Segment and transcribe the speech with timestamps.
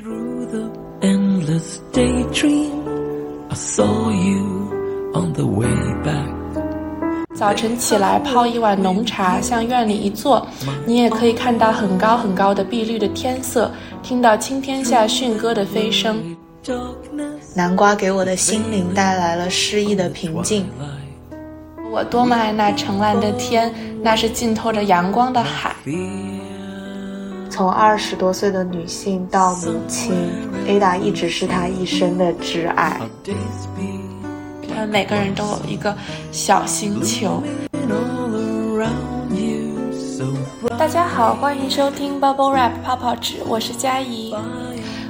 [0.00, 0.70] Through the
[1.02, 2.86] endless daydream,
[3.50, 5.74] I saw you on the way
[6.04, 7.34] back.
[7.34, 10.46] 早晨起来泡一碗浓茶，向院里一坐，
[10.86, 16.16] 你也可以看到很高很高的碧绿的天色，听到青天下驯鸽的飞声。
[17.56, 20.64] 南瓜给我的心灵带来了诗意的平静。
[21.90, 25.74] 我多么爱那澄蓝的天，那是浸透着阳光的海。
[27.58, 30.14] 从二十多岁的女性到母亲
[30.68, 33.00] ，Ada 一直是她一生的挚爱。
[34.68, 35.92] 他们每个人都有一个
[36.30, 37.42] 小星球。
[40.78, 44.32] 大家好，欢迎收听 Bubble Wrap 泡泡纸，我是佳怡，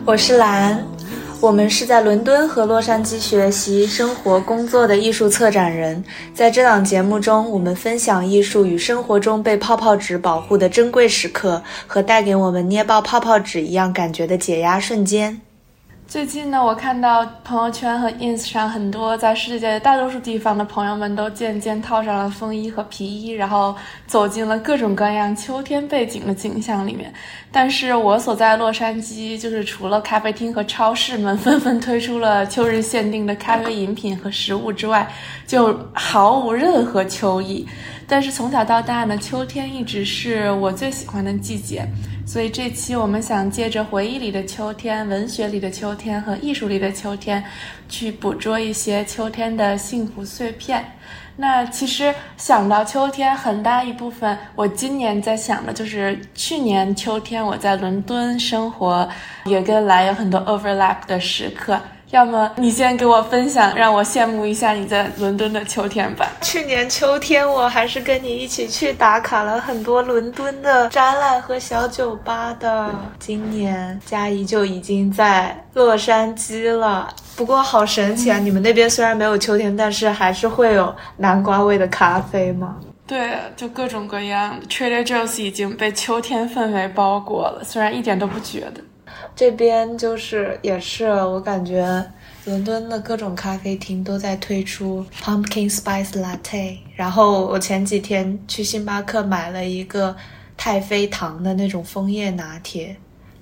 [0.07, 0.83] 我是兰。
[1.41, 6.03] 我们是在伦敦和洛杉矶学习、生活、工作的艺术策展人。
[6.35, 15.41] 在这档节目中，我们分享艺术与生活中被泡泡纸保护的珍贵时刻，和带给我们捏爆泡泡纸一样感觉的解压瞬间。
[16.09, 27.13] 最近呢，我看到朋友圈和 ins 上很多在世界大多数地方的朋友们都渐渐套上了风衣和皮衣，然后走进了各种各样秋天背景的景象里面。
[27.53, 35.07] 但是我所在洛杉矶，就是除了咖啡厅和超市们纷纷推出了秋日限定的咖啡饮品和食物之外，
[35.47, 37.69] 就毫无任何秋意。
[38.07, 41.87] 但是从小到大呢，秋天一直是我最喜欢的季节。
[42.29, 47.43] 所以这期我们想借着回忆里的秋天、文学里的秋天和艺术里的秋天，
[47.89, 50.85] 去捕捉一些秋天的幸福碎片。
[51.37, 59.09] 那其实想到秋天，很大一部分我今年在想的就是去年秋天我在伦敦生活，
[59.47, 61.81] 也跟来有很多 overlap 的时刻。
[62.11, 66.27] 要么你先给我分享，让我羡慕一下你在伦敦的秋天吧。
[66.41, 72.89] 去年秋天，我还是跟你一起去打卡了很多伦敦的展览和小酒吧的。
[73.19, 77.13] 今年佳怡就已经在洛杉矶了。
[77.37, 78.39] 不过好神奇啊！
[78.39, 82.77] 你们那边虽然没有秋天，但是还是会有南瓜味的咖啡吗？
[83.07, 84.59] 对，就各种各样。
[84.69, 88.81] Trader Joe's 已经被秋天氛围包裹了，虽然一点都不觉得。
[89.39, 92.05] 这边就是也是，我感觉
[92.45, 96.77] 伦敦的各种咖啡厅都在推出 pumpkin spice latte。
[96.97, 100.17] 然后我前几天去星巴克买了一个
[100.57, 102.97] 太妃糖的那种枫叶拿铁，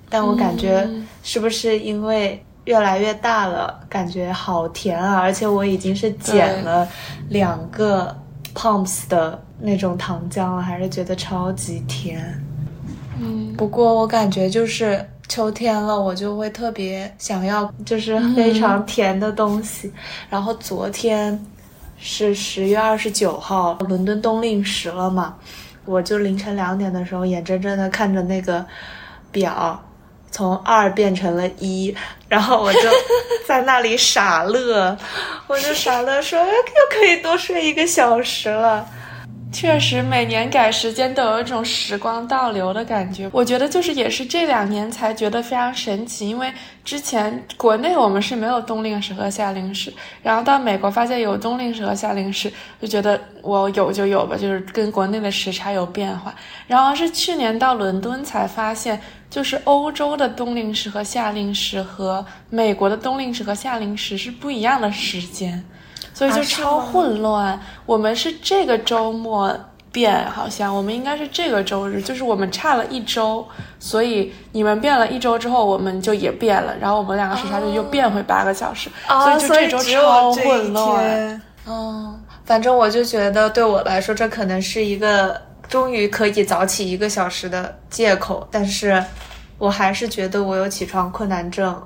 [0.07, 0.87] 但我感觉
[1.23, 5.17] 是不是因为越来越大了，感觉好甜啊！
[5.17, 6.87] 而且我已经是减了
[7.29, 8.15] 两个
[8.53, 12.39] pumps 的那种糖浆了，还是觉得超级甜。
[13.19, 15.03] 嗯，不过我感觉就是。
[15.27, 19.91] 秋天了，我就会特别想要，就是非常甜的东西。
[20.29, 21.37] 然后昨天
[21.97, 25.35] 是十月二十九号，伦敦冬令时了嘛，
[25.85, 28.65] 我就凌晨两点的时候，眼睁睁的看着那个
[29.31, 29.79] 表
[30.31, 31.95] 从二变成了一，
[32.27, 32.79] 然后我就
[33.47, 34.97] 在那里傻乐，
[35.47, 36.45] 我就傻乐说又
[36.91, 38.87] 可以多睡一个小时了。
[39.49, 43.29] 确实，每年改时间都有一种时光倒流的感觉。
[43.33, 46.51] 我觉得就是也是这两年才觉得非常神奇，因为
[46.83, 49.91] 之前国内我们是没有冬令时和夏令时，
[50.21, 56.35] 然后到美国发现有冬令时和夏令时，就觉得我有就有吧，就是跟国内的时差有变化。
[56.67, 65.63] 然后是去年到伦敦才发现，就是欧洲的冬令时和夏令时和美国的冬令时和夏令时是不一样的时间。
[66.13, 67.59] 所以就超混乱。
[67.85, 69.55] 我们是这个周末
[69.91, 73.45] 变，好像我们应该是这个周日，就是我们差了一周，
[73.79, 78.89] 所以你们变了一周之后，我们就也变了，然后我们两个时差就又变回八个小时。
[79.07, 81.41] 啊所以就这周超混乱。
[81.65, 89.03] 嗯，反正我就觉得对我来说，这可能是一个终于可以早起一个小时的借口，但是
[89.57, 91.81] 我还是觉得我有起床困难症。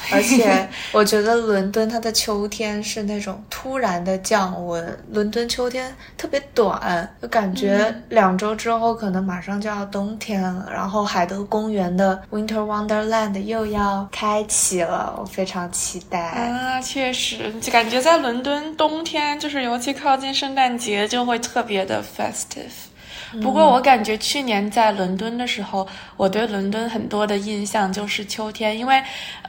[0.12, 10.68] 而且我觉得伦敦它的秋天是那种突然的降温，伦敦秋天特别短，就感觉两周之后可能马上就要冬天了。
[10.72, 16.80] 然后海德公园的 Winter Wonderland 又要开启了，我非常期待啊！
[16.80, 23.42] 确实，就感觉在伦敦冬天，就是尤其靠近圣诞节，就会特别的 festive。
[23.42, 25.86] 不过我感觉去年在伦敦的时候，
[26.16, 29.02] 我对伦敦很多的印象就是秋天，因为。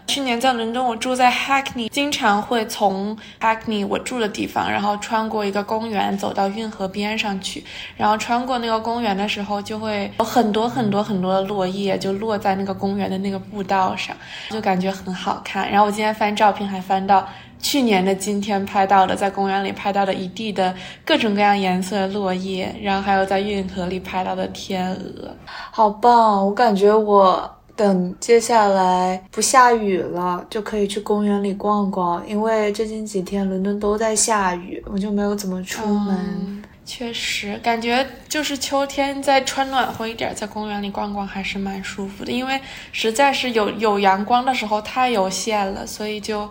[0.09, 7.63] 去年在伦敦，我住在 Hackney，经常会从 Hackney 我住的地方，然后穿过一个公园，走到运河边上去。
[7.95, 14.17] 然后穿过那个公园的时候，就会有很多很多很多的落叶，就落在那个公园的那个步道上，
[14.49, 15.69] 就感觉很好看。
[15.69, 17.27] 然后我今天翻照片，还翻到
[17.59, 20.73] 去年的今天拍到的，在公园里拍到的一地的
[21.05, 25.35] 各种各样颜色的落叶，然后还有在运河里拍到的天鹅，
[25.69, 26.43] 好棒！
[26.47, 27.58] 我感觉我。
[27.79, 32.27] 等接下来不下雨了，就可以去公园里逛逛。
[32.27, 36.17] 因为最近几天伦敦都在下雨，我就没有怎么出门。
[36.17, 42.31] 嗯确实，感觉就是秋天再穿暖和一点，在公园里逛逛还是蛮舒服的。
[42.31, 42.59] 因为
[42.91, 46.49] 实在是有有阳光的时候太有限了，所以就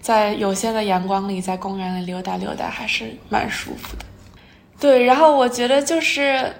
[0.00, 4.04] 在有限的阳光里，在公园里溜达溜达还是蛮舒服的。
[4.80, 6.50] 对，然后我觉得就是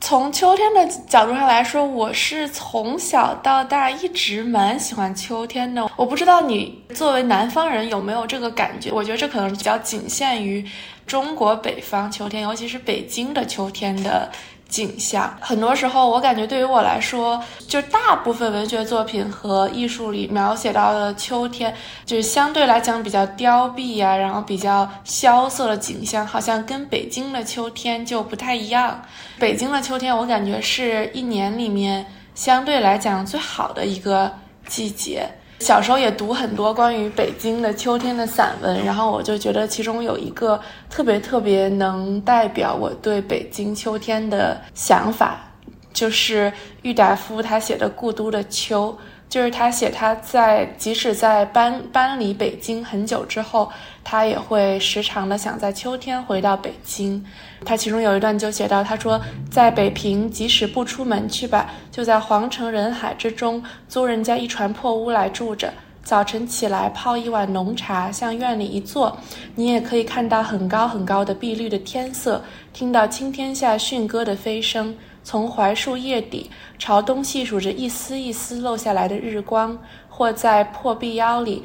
[0.00, 5.90] 从秋天的角度上来说，我是从小到大一直蛮喜欢秋天的。
[5.96, 8.92] 我不知道你作为南方人有没有这个感觉？
[8.92, 10.64] 我觉得这可能比较仅限于
[11.06, 14.30] 中国北方秋天，尤其是北京的秋天的
[14.68, 15.36] 景象。
[15.40, 21.74] 很多时候，我感觉对于我来说，就大部分文学作品和艺术里描写到的秋天，
[22.04, 29.02] 就是相对来讲比较凋敝啊，然后比较萧瑟的景象，好像跟北京的秋天就不太一样。
[29.38, 32.04] 北京的秋天，我感觉是一年里面
[32.34, 34.32] 相对来讲最好的一个
[34.66, 35.28] 季节。
[35.58, 40.60] 小时候也读很多关于北京的秋天的散文，然后我就觉得其中有一个
[40.90, 45.50] 特别特别能代表我对北京秋天的想法，
[45.92, 48.96] 就是郁达夫他写的《故都的秋》，
[49.28, 53.70] 就是他写他在即使在搬搬离北京很久之后，
[54.04, 57.24] 他也会时常的想在秋天回到北京。
[57.64, 59.20] 他其中有一段就写到，他说
[59.50, 65.72] 在北平，即使不出门去吧，就在皇城人海之中租人家一船破屋来住着。
[66.04, 69.18] 早晨起来泡一碗浓茶，向院里一坐，
[69.56, 72.40] 你也可以看到很高很高的碧绿的天色，
[72.72, 74.94] 听到青天下驯鸽的飞声，
[75.26, 79.76] 从槐树叶底朝东细数着一丝一丝漏下来的日光，
[80.08, 81.64] 或在破壁腰里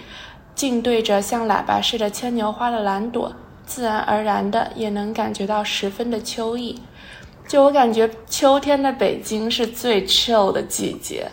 [0.56, 3.32] 静对着像喇叭似的牵牛花的蓝朵，
[3.64, 6.82] 自然而然的也能感觉到十分的秋意。
[7.48, 11.30] 就我感觉，秋天的北京是最 chill 的季节。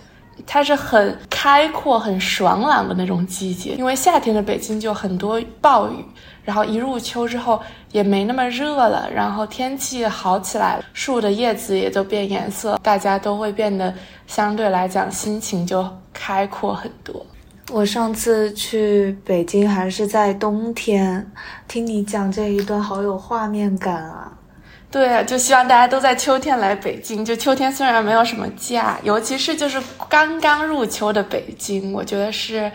[0.50, 6.02] 它是很开阔、很爽朗的那种季节，因为夏天的北京就很多暴雨，
[6.42, 7.60] 然后一入秋之后
[7.92, 13.92] 也没那么热了，然后天气好起来，树的叶子也都变颜色，大家都会变得
[14.26, 17.24] 相对来讲心情就开阔很多。
[17.70, 21.30] 我上次去北京还是在冬天，
[21.68, 24.32] 听你讲这一段好有画面感啊！
[24.90, 27.22] 对啊，就希望大家都在秋天来北京。
[27.22, 32.72] 就秋天虽然没有什么假，尤其是就是刚刚入秋的北京，我觉得是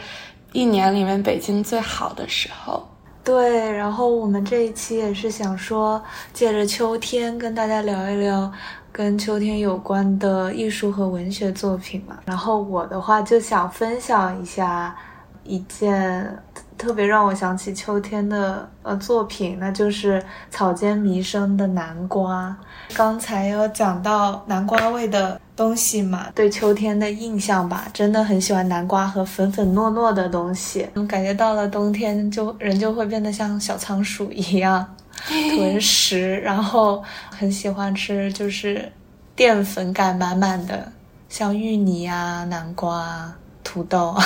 [0.51, 2.88] 一年里面北京最好的时候。
[3.24, 6.00] 对，然后我们这一期也是想说，
[6.33, 8.51] 借着秋天跟大家聊一聊
[8.92, 12.19] 跟秋天有关的艺术和文学作品嘛。
[12.25, 14.95] 然后我的话就想分享一下
[15.44, 16.38] 一件。
[16.84, 20.22] 特别让我想起秋天的呃作品，那就是
[20.52, 22.54] 草间弥生的南瓜。
[22.94, 30.86] 刚才有讲到南瓜味的东西嘛，对秋天的印象吧，真的很喜欢南瓜和粉粉糯糯的东西。
[31.08, 34.86] 感觉到了冬天，就人就会变得像小仓鼠一样
[35.26, 38.92] 囤食，然后很喜欢吃就是
[39.38, 40.92] 淀粉感满满的，
[41.30, 43.34] 像芋泥啊、南瓜、
[43.64, 44.24] 土豆啊。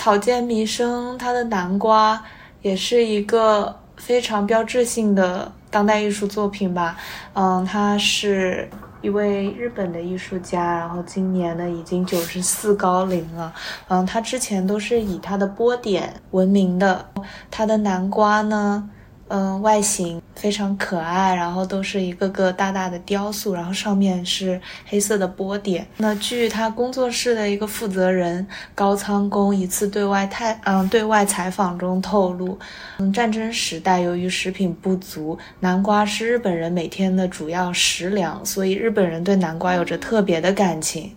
[0.00, 2.24] 草间弥生，他的南瓜
[2.62, 6.96] 也是一个非常标志性的当代艺术作品吧。
[7.34, 8.66] 嗯，他是
[9.02, 13.52] 一位日本的艺术家，然后今年呢已经九十四高龄了。
[13.88, 17.04] 嗯，他之前都是以他的波点闻名的。
[17.50, 18.88] 他的南瓜呢？
[19.32, 25.86] 嗯，外形非常可爱，然后都是一个个大大的雕塑，然后上面是黑色的波点。
[25.98, 28.44] 那据他工作室的一个负责人
[28.74, 32.58] 高仓宫一次对外太嗯对外采访中透露，
[32.98, 41.14] 嗯，战争时代由于食品不足，南瓜是日本人每天的主要食粮，所以日本人对南瓜有着特别的感情。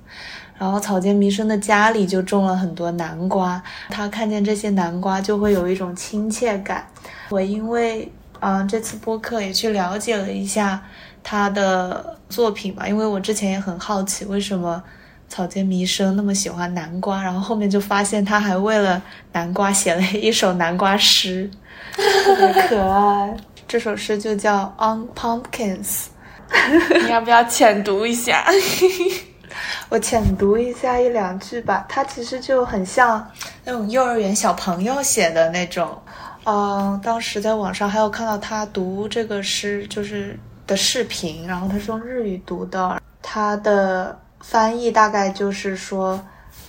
[0.56, 6.88] 然后草间弥生的家里就种了很多南瓜，他看见这些南瓜就会有一种亲切感。
[7.34, 8.08] 我因为
[8.42, 10.80] 嗯这次播客也去了解了一下
[11.24, 14.82] 他的作品吧，因为我之前也很好奇为什么
[15.28, 21.50] 草间弥生那么喜欢南瓜，然后后面就发现他还为了南瓜写了一首南瓜诗，
[21.96, 23.36] 特别可爱。
[23.68, 26.06] 这首诗就叫 On Pumpkins，
[27.04, 28.46] 你要不要浅读一下？
[29.90, 33.28] 我浅读一下一两句吧，它其实就很像
[33.64, 35.98] 那种幼儿园小朋友写的那种。
[36.46, 46.22] 嗯，当时在网上还有看到他读这个诗就是的视频，然后他是用日语读的，他的翻译大概就是说：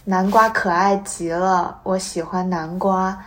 [0.05, 3.19] 南瓜可爱极了，我喜欢南瓜，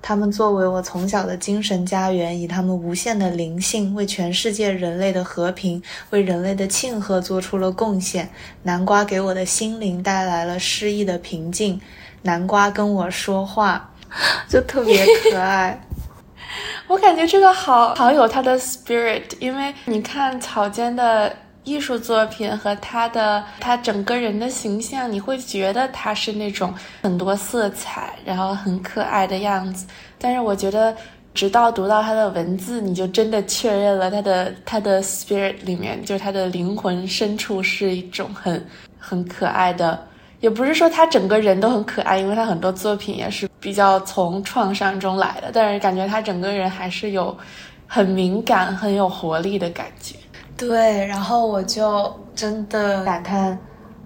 [0.00, 8.28] 他们作为我从小的精神家园，以他们无限的灵性，为全世界人类的和平，为人类的庆贺做出了贡献。
[8.62, 11.80] 南瓜给我的心灵带来了诗意的平静。
[12.22, 13.90] 南瓜跟我说话，
[14.48, 15.80] 就特别可爱。
[16.88, 21.34] 我感觉这个好好有他的 spirit，因为你看草间的
[21.64, 26.72] 艺术作品和他的他整个人的形象，你会觉得他是那种
[27.02, 29.86] 很多色彩，然后很可爱的样子。
[30.18, 30.94] 但是我觉得，
[31.34, 38.64] 直到读到他的文字，你就真的确认了他的他的 spirit 里面，就是他的灵魂深处是一种很
[38.98, 40.06] 很可爱的。
[40.40, 47.36] 也不是说他整个人都很可爱，因为他很多作品也是比较从创伤中来的，但是感觉他整个人还是有
[47.86, 50.14] 很敏感、很有活力的感觉。
[50.56, 53.58] 对，然后我就真的感叹，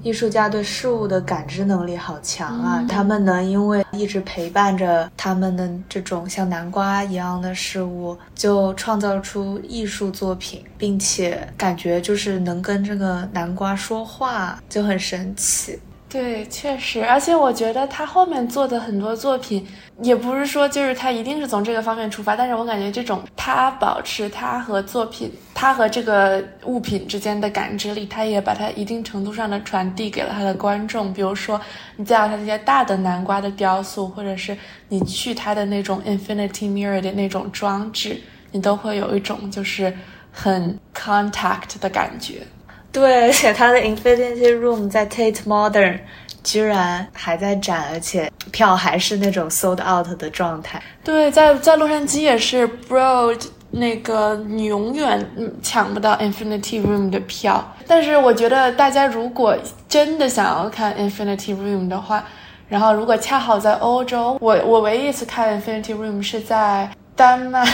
[0.02, 2.84] 艺术家对事物的感知能力好强啊！
[2.88, 15.78] 他们能因为一直陪伴着他们的这种像南瓜一样的事物，就创造出艺术作品，并且感觉就是能跟这个南瓜说话，就很神奇。
[16.10, 19.64] 对，确实，而且我觉得他后面做的很多作品，
[20.02, 31.12] 也不是说就是他一定是从这个方面出发，但是我感觉这种他保持他和作品，他和这个物品之间的感知力，他也把它一定程度上的传递给了他的观众。
[31.12, 31.60] 比如说，
[31.94, 39.96] 你再他那些大的南瓜的雕塑，或者是你去他的那种 Infinity Mirror 的那种装置，你都会有一种就是
[40.32, 42.42] 很 contact 的感觉。
[42.92, 45.98] 对，而且他的 Infinity Room 在 Tate Modern
[46.42, 50.82] 居然还在展，而且票还是那种 sold out 的状态。
[51.04, 55.24] 对，在在洛杉矶也是 Broad 那个你永远
[55.62, 57.64] 抢不到 Infinity Room 的票。
[57.86, 59.56] 但是我觉得大家如果
[59.88, 62.24] 真的想要看 Infinity Room 的话，
[62.68, 66.90] 然后如果恰好在欧洲，我我唯一一次看 Infinity Room 是在。
[67.16, 67.64] 丹麦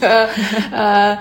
[0.00, 0.28] 的
[0.72, 1.18] 呃，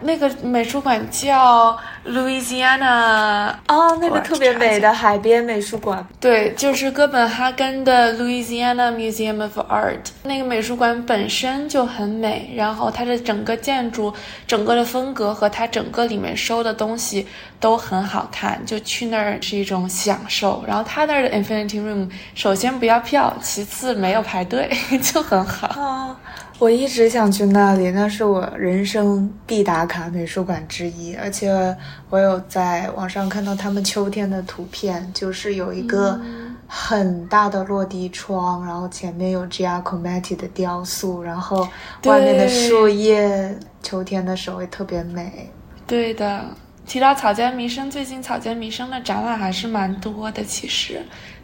[0.00, 6.06] 那个美术馆叫 Louisiana 哦，那个特别美的海边美术馆。
[6.18, 10.00] 对，就是哥本哈根的 Louisiana Museum of Art。
[10.22, 14.12] 那个美术馆本身就很美，然后它的整个建筑、
[14.46, 17.26] 整个的风格和它整个里面收的东西
[17.60, 20.64] 都很好看，就去那儿是一种享受。
[20.66, 24.70] 然后它那儿的 Infinity Room，首先不要票，其次没有排队，
[25.02, 26.16] 就很好。
[26.58, 31.14] 我一直想去那里，那是我人生必打卡美术馆之一。
[31.16, 31.76] 而且
[32.08, 36.20] 我有在网上看到他们秋天的图片，就是有一个
[36.66, 41.68] 很大的落地窗，然后前面有 Giacometti 的雕塑，然后
[42.04, 45.50] 外面的树叶，秋天的时候会特别美。
[45.84, 46.44] 对的，
[46.86, 51.02] 提到草间弥生，最近草间弥生的展览还是蛮多的，其实。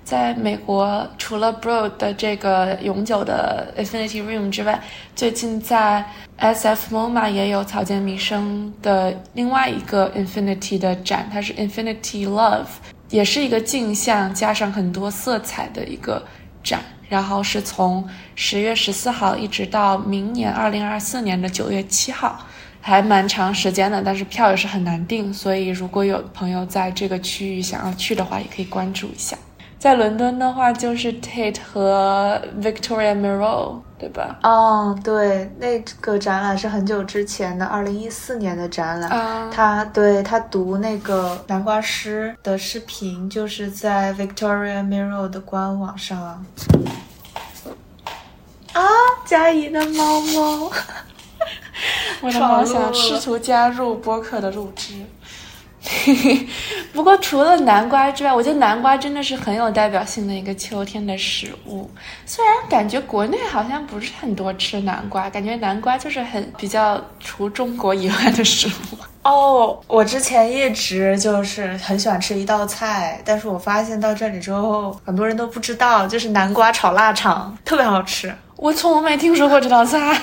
[0.09, 4.81] 在美国，除了 Broad 的这个永久的 Infinity Room 之外，
[5.15, 6.03] 最近在
[6.38, 12.65] SF MoMA 也有草间弥生的另外一个 Infinity 的展，它是 Infinity Love，
[13.11, 16.25] 也是一个镜像加上很多色彩的一个
[16.65, 16.81] 展。
[17.11, 22.47] 然后是从十月十四号一直到明年二零二四年的九月七号，
[22.81, 29.37] 还蛮长时间的，但是票也是很难订，所以如果有朋友在这个区域想要去的话，也可以关注一下。
[29.79, 34.37] 在伦敦的话，就是 Tate 和 Victoria Miro，对吧？
[34.43, 39.09] 哦，对，那个展览是很久之前的，二零一四年的展览。
[39.09, 46.45] 啊，他对他读那个南瓜诗的视频，就是在 Victoria Miro 的官网上。
[48.73, 48.83] 啊，
[49.25, 50.71] 佳怡的猫猫，
[52.21, 54.95] 我的猫想试图加入播客的录制。
[56.92, 61.90] 不过除了南瓜之外，我觉得南瓜真的是很有代表性的一个秋天的食物。
[62.26, 68.99] 虽然感觉国内好像不是很多吃南瓜，感觉南瓜就是很比较除中国以外的食物。
[69.23, 78.35] 哦，我之前一直就是很喜欢吃一道菜，但是我发现到这里之后，很多人都不知道，就是南瓜炒腊肠，特别好吃。
[78.57, 80.18] 我从没听说过这道菜。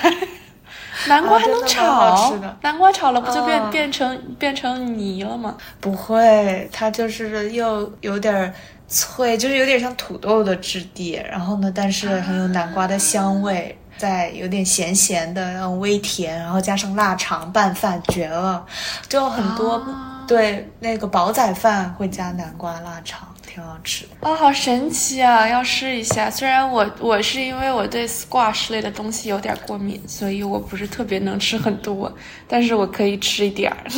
[1.08, 2.34] 南瓜还能炒？
[2.62, 5.56] 南瓜炒了不就变变成变成泥了吗？
[5.80, 8.54] 不会，它就是又有点
[8.88, 11.22] 脆，就是有点像土豆的质地。
[11.30, 18.66] 然后呢，但是很有南瓜的香味，再有点咸咸的，然后微甜，然后加上腊肠拌饭，绝了！
[19.10, 19.86] 就很多
[20.28, 23.28] 对那个煲仔饭会加南瓜腊肠。
[23.56, 25.48] 挺好吃的哦，好神奇啊！
[25.48, 26.30] 要试一下。
[26.30, 32.14] 虽然我我是因为我对 squash 类的东西有点过敏，所以我不是特别能吃很多，
[32.50, 33.78] 但是我可以吃一点儿。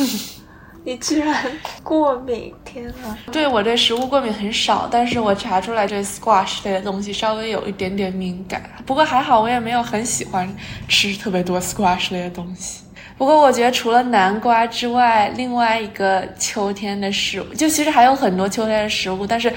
[0.84, 1.44] 你居然
[1.82, 2.54] 过敏！
[2.64, 3.16] 天呐！
[3.32, 8.62] 对我对食物过敏很少，但是我查出来对 squash 类的东西稍微有一点点敏感。
[8.86, 10.48] 不过还好，我也没有很喜欢
[10.86, 12.82] 吃特别多 squash 类的东西。
[13.18, 19.52] 不过我觉得除了南瓜之外，另外一个秋天的食物，就其实还有很多秋天的食物，但是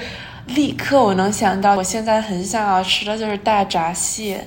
[0.48, 4.44] 立刻我能想到，我现在很想要吃的就是大闸蟹。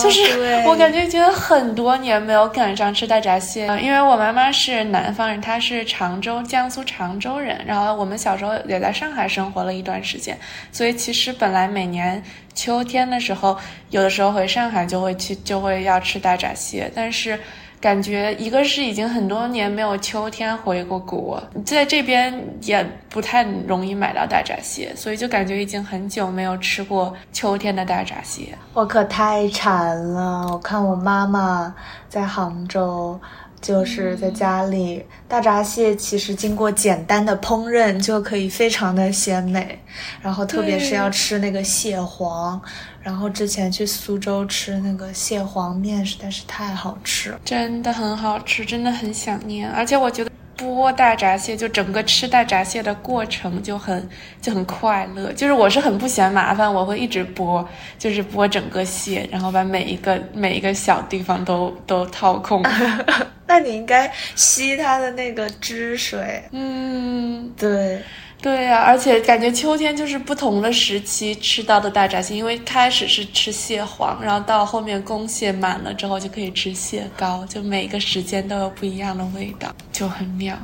[0.00, 0.20] 就是
[0.66, 10.38] 我感觉觉得很多年没有赶上吃大闸蟹，因为我妈妈是南方人，她是常州江苏常州人，然后我们小时候也在上海生活了一段时间，
[10.70, 12.22] 所以其实本来每年
[12.54, 13.58] 秋天的时候，
[13.90, 17.36] 有的时候回上海就会去就会要吃大闸蟹，但是。
[17.84, 28.56] 感觉一个是已经很多年没有秋天回过国，在这边也不太容易买到大闸蟹，所以就感觉已经很久没有吃过秋天的大闸蟹。
[28.72, 30.48] 我可太馋了！
[30.50, 31.74] 我看我妈妈
[32.08, 33.20] 在杭州。
[33.60, 39.78] 就是在家里，大闸蟹其实经过简单的烹饪就可以非常的鲜美，
[40.20, 42.60] 然后特别是要吃那个蟹黄，
[43.04, 50.30] 然后之前去苏州吃那个蟹黄面实在是太好吃，真的很好吃，真的很想念，而且我觉得。
[50.56, 54.08] 剥大闸蟹，就整个吃大闸蟹的过程就很
[54.40, 55.32] 就很快乐。
[55.32, 57.66] 就是我是很不嫌麻烦，我会一直剥，
[57.98, 62.62] 就是剥整个蟹，然后把每一个每一个小地方都都掏空。
[63.48, 66.44] 那你应该吸它的那个汁水。
[66.52, 68.00] 嗯，对。
[68.44, 80.54] 对呀，而且感觉秋天就是不同的时期吃到的大闸蟹，因为开始是吃蟹黄，然后到后面公蟹满了之后就可以吃蟹膏，就每个时间都有不一样的味道，就很妙。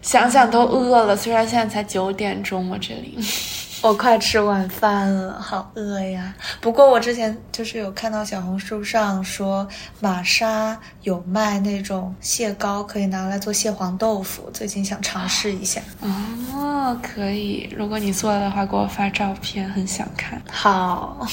[0.00, 3.18] 想想都饿了，虽然现在才九点钟，我这里。
[3.82, 6.32] 我快吃晚饭了，好饿呀！
[6.60, 9.66] 不过我之前就是有看到小红书上说
[9.98, 15.80] 玛莎有卖那种蟹膏，可以拿来做蟹黄豆腐，最近想尝试一下。
[16.00, 20.40] 哦，可以，如果你做的话，给我发照片，很想看。
[20.48, 21.26] 好，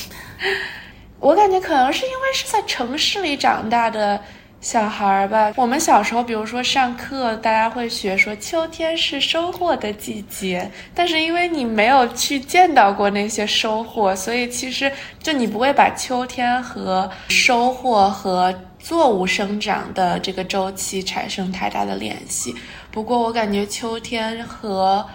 [1.22, 4.20] 我感觉可能是因为是在城市里长大的。
[4.62, 14.92] 小孩儿吧，我们小时候，比如说上课，大家会学说秋天是收获的季节，但是因为你没有去见到过那些收获，所以其实
[15.24, 22.54] 就你不会把秋天和收获和作物生长的这个周期产生太大的联系。
[22.92, 25.06] 不过我感觉秋天和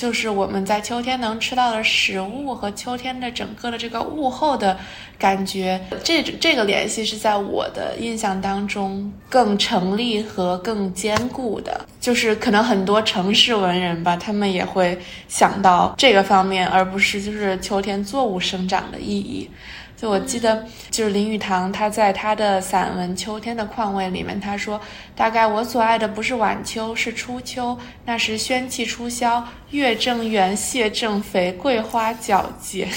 [0.00, 4.74] 就是我们在秋天能吃到的食物和秋天的整个的这个物候的
[5.18, 11.84] 感觉，这这个联系是在我的印象当中更成立和更坚固的。
[12.00, 19.50] 就是可能很多城市文人吧，他们也会想到这个方面，而不是就是秋天作物生长的意义。
[20.00, 24.80] 就我记得，就是林语堂他在他的散文《秋天的况味》里面，他说
[25.14, 27.76] ：“大概我所爱的不是晚秋，是初秋。
[28.06, 32.88] 那时宣气初消，月正圆，蟹正肥，桂花皎洁。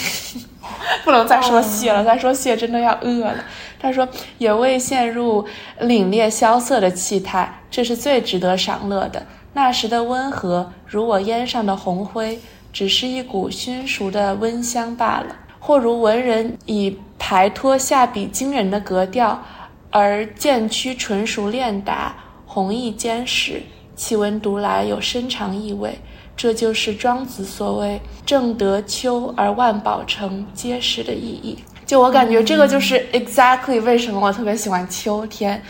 [1.03, 3.43] 不能再说蟹了，再说蟹真的要饿了。”
[3.77, 4.07] 他说
[4.39, 5.45] ：“也未陷入
[5.81, 9.25] 凛冽萧瑟的气态，这是最值得赏乐的。
[9.51, 12.39] 那时的温和，如我烟上的红灰，
[12.71, 19.41] 只是一股熏熟的温香罢了。”或如文人以排脱下笔惊人的格调，
[19.89, 22.13] 而渐趋纯熟练达，
[22.45, 23.63] 弘毅坚实，
[23.95, 25.97] 其文读来有深长意味。
[26.35, 31.57] 这就是庄子所谓“正得秋而万宝成，结实”的意义。
[31.85, 35.63] 就我感觉，这个就是 exactly 为什么我特别喜欢秋天，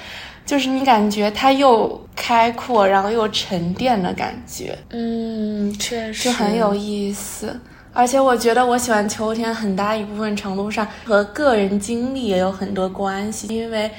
[0.44, 4.76] 就是你感觉它又开阔，然后又沉淀的感觉。
[4.90, 7.60] 嗯，确实，就很有意思。
[7.96, 13.48] 而且我觉得我喜欢秋天，很大一部分程度上和个人经历也有很多关系。
[13.48, 13.90] 因为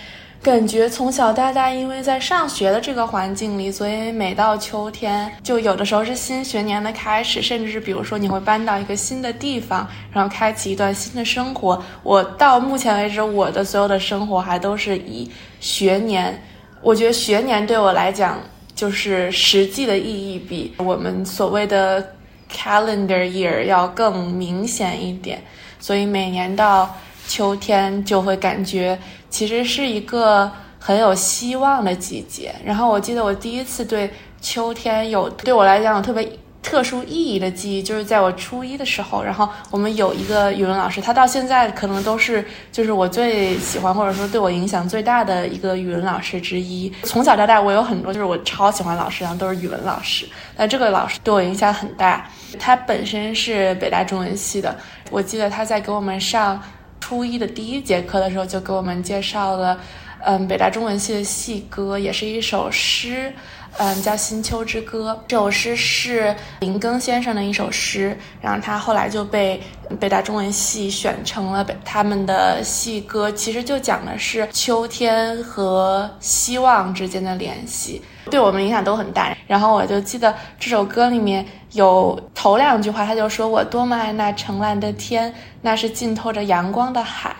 [0.42, 11.80] 感觉从小到大，因为在上学的这个环境里，所以每到秋天，就有的时候是新学年的开始，甚至是比如说你会搬到一个新的地方，然后开启一段新的生活。
[12.02, 15.30] 我到目前为止，我的所有的生活还都是以
[15.60, 16.36] 学年。
[16.82, 18.40] 我觉得学年对我来讲，
[18.74, 22.04] 就是实际的意义比我们所谓的。
[22.50, 25.42] Calendar year 要更明显一点，
[25.78, 26.94] 所以每年到
[27.26, 28.98] 秋天就会感觉
[29.30, 32.54] 其实是一个很有希望的季节。
[32.64, 36.28] 然后我记得我第一次对秋天有对我来讲有特别。
[36.64, 46.90] 特殊意义的记忆，就是在我初一的时候，然后我们有一个语文老师，他到现在可能都是就是我最喜欢或者说对我影响最大的一个语文老师之一。
[47.02, 50.26] 从小到大，我有很多就是我超喜欢老师，然后都是语文老师。
[50.56, 52.26] 那这个老师对我影响很大，
[52.58, 54.74] 他本身是北大中文系的。
[55.10, 56.60] 我记得他在给我们上
[56.98, 59.78] 初一的第一节课的时候，就给我们介绍了，
[60.24, 63.30] 嗯，北大中文系的系歌，也是一首诗。
[63.76, 65.12] 嗯，叫《新秋之歌》。
[65.26, 69.60] 这首诗是林庚先生的一首诗，然后他后来就被
[69.98, 73.30] 北大中文系选成了北他们的系歌。
[73.32, 79.36] 其实就讲的是秋天和希望之间的联系，对我们影响都很大。
[79.48, 87.34] 然后我就记得这首歌里面有头两句话，他就说我多么爱那澄蓝的天，那是浸透着阳光的海。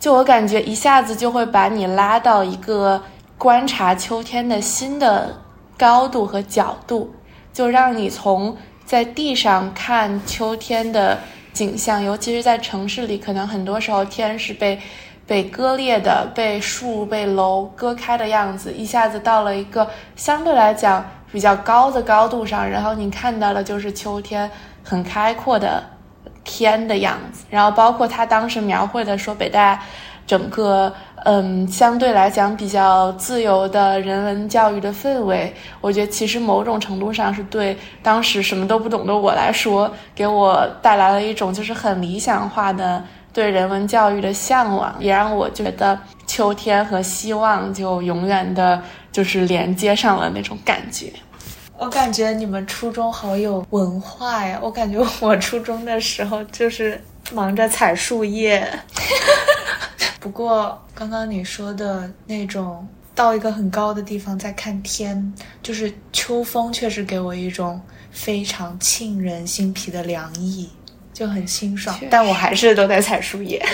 [0.00, 3.00] 就我感觉一下子就会把你拉到一个
[3.36, 5.40] 观察秋天的新的。
[5.78, 7.14] 高度和角度，
[7.52, 11.16] 就让你从在地上看秋天的
[11.52, 14.80] 景象，尤其是在城市里，可能很多时候天是被
[15.26, 24.50] 被割裂的，被树、被楼割开的样子，一下子到了一个相对来讲比较高的高度上，然后你看到的就是秋天
[24.82, 25.82] 很开阔的
[26.42, 27.44] 天的样子。
[27.48, 29.80] 然后包括他当时描绘的说北大
[30.26, 30.92] 整个。
[31.24, 43.02] 嗯，相对来讲比较自由的人文教育的氛围，我觉得其实某种程度上是对当时什么都不懂的我来说，给我带来了一种就是很理想化的
[43.32, 48.80] 对人文教育的向往，也让我觉得秋天和希望就永远的
[49.12, 51.12] 就是连接上了那种感觉。
[51.76, 54.58] 我感觉你们初中好有文化呀！
[54.60, 57.00] 我感觉我初中的时候就是
[57.32, 58.66] 忙着采树叶。
[60.20, 70.68] 不过，刚刚你说的那种到一个很高的地方再看天，就是秋风，确实给我一种非常沁人心脾的凉意，
[71.12, 71.98] 就很清爽。
[72.10, 73.64] 但我还是都在采树叶。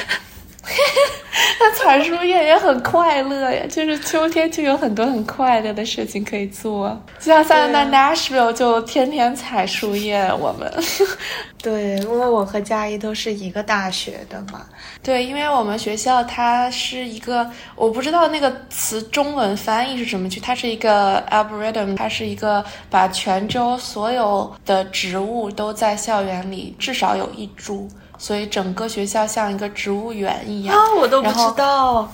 [1.61, 7.01] 那采树叶也很快乐呀，就是秋天就有很多很快乐的事情可以做。
[7.21, 10.73] 就像在 Nashville 就天天采树叶，我们。
[11.63, 14.67] 对，因为我和佳怡都是一个大学的嘛。
[15.03, 27.89] 对，因为我们学校它是一个，我不知道那个词中文翻译是什么去，它是一个 arboretum，它是一个把全州所有的植物都在校园里至少有一株。
[28.25, 32.11] 所以整个学校像一个植物园一样啊，我都不知道。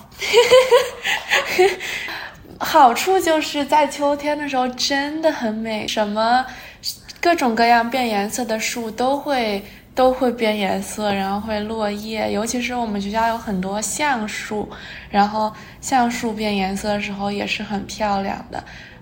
[2.59, 6.45] 好处就是在秋天的时候真的很美，什么
[7.21, 9.63] 各种各样变颜色的树都会
[9.95, 12.29] 都会变颜色，然后会落叶。
[12.33, 14.69] 尤其是我们学校有很多橡树，
[15.09, 18.61] 然后橡树变颜色的时候也是很漂亮的。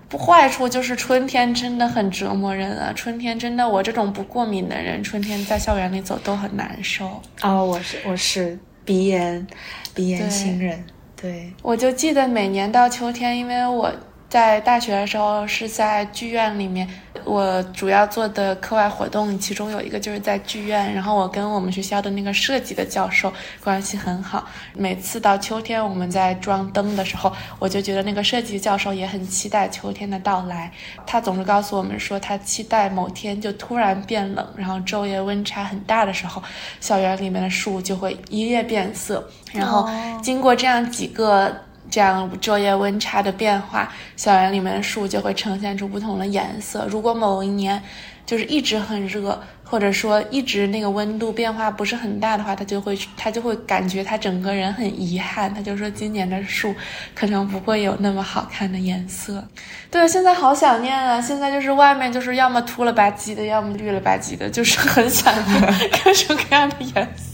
[0.09, 2.91] 不坏处就是春天真的很折磨人啊！
[2.93, 7.21] 春天真的，我这种不过敏的人，春天在校园里走都很难受。
[7.43, 9.47] 哦，我是我是鼻炎，
[9.93, 10.83] 鼻炎新人。
[11.15, 13.93] 对，我就记得每年到秋天，因为我。
[14.29, 16.87] 在大学的时候是在剧院里面，
[17.25, 20.93] 我主要做的课外活动，其中有一个就是在剧院。
[20.93, 24.47] 然后我跟我们学校的那个设计的教授关系很好。
[24.75, 30.71] 每次到秋天我们在装灯的时候，我就觉得那个设计教授也很期待秋天的到来。
[31.07, 36.43] 他总是告诉我们说，他期待某天就突然变冷，然后昼夜温差很大的时候，
[36.79, 39.27] 校园里面的树就会一夜变色。
[39.51, 39.89] 然后
[40.21, 41.51] 经过这样几个。
[41.89, 46.85] 这样昼夜温差的变化，校园里面的树就会呈现出不同的颜色。
[46.89, 47.81] 如果某一年
[48.25, 55.51] 就是一直很热，或者说一直那个温度变化不是很大的话，他就会他就会感觉他整个人很遗憾。
[55.53, 56.73] 他就说今年的树
[57.15, 59.43] 可能不会有那么好看的颜色。
[59.91, 61.19] 对，现在好想念啊！
[61.19, 65.61] 现在就是外面就是要么秃了吧唧的，要么绿了吧唧的，就是很想念
[66.03, 67.28] 各种各样的颜色。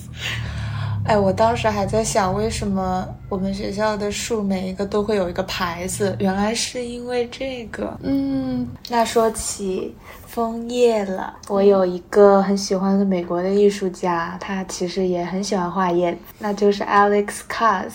[1.06, 6.16] 哎，我当时还在想，为什么我们学校的树每一个都会有一个牌子？
[6.20, 7.96] 原来是因为这个。
[8.02, 17.92] 嗯，那说起枫叶了，我有一个很喜欢的美国的艺术家，他其实也很喜欢画叶，那就是 Alex Katz。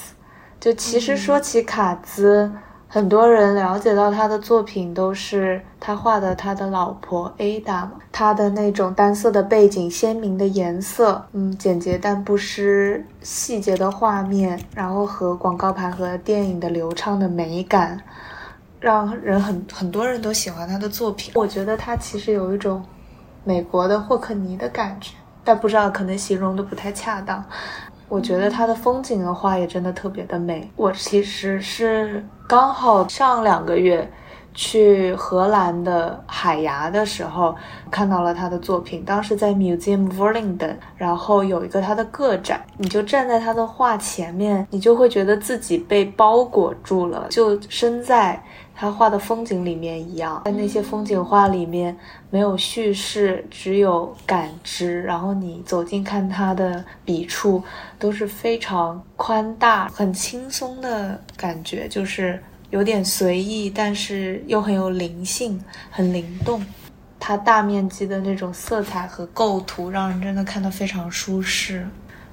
[0.60, 2.50] 就其实说起卡兹。
[2.92, 17.96] 很多人了解到他的作品都是他画的他的老婆 Ada 嘛，他的那种单色的背景、鲜明的颜色，嗯，简洁但不失细节的画面，然后和广告牌和电影的流畅的美感，
[18.80, 21.32] 让人很很多人都喜欢他的作品。
[21.36, 22.84] 我觉得他其实有一种
[23.44, 27.44] 美国的霍克尼的感觉，但不知道可能形容的不太恰当。
[28.10, 30.70] 我觉得它的风景的话也真的特别的美。
[30.76, 34.06] 我其实是刚好上两个月
[34.52, 37.54] 去荷兰的海牙的时候
[37.88, 48.42] 看到了他的作品，当时在 Museum v e r l i n g e n 然后有一个他的个展，你就站在他的画前面，你就会觉得自己被包裹住了，就身在。
[48.80, 51.94] 他画的风景里面一样，在那些风景画里面
[52.30, 55.02] 没有叙事，只有感知。
[55.02, 57.62] 然后你走近看他的笔触，
[57.98, 66.64] 都是非常宽大、很轻松的感觉，就是有点随意，但是又很有灵性，很灵动。
[67.18, 71.86] 它大面积的那种色彩和构图，让人真的看得非常舒适。